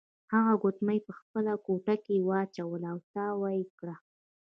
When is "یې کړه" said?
3.55-3.95